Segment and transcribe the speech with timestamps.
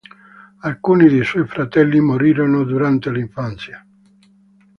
[0.61, 3.85] Alcuni dei suoi fratelli morirono durante l'infanzia.